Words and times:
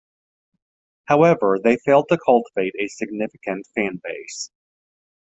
However 1.05 1.59
they 1.63 1.77
failed 1.77 2.07
to 2.09 2.17
cultivate 2.17 2.73
a 2.79 2.87
significant 2.87 3.67
fan-base. 3.75 4.49